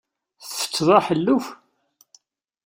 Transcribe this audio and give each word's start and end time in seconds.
Ttetteḍ 0.47 0.89
aḥelluf? 0.97 1.45